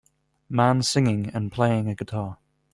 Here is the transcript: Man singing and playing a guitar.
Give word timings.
Man 0.49 0.81
singing 0.81 1.27
and 1.27 1.51
playing 1.51 1.87
a 1.87 1.93
guitar. 1.93 2.39